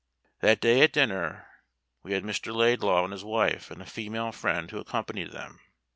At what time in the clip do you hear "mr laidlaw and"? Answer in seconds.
2.23-3.13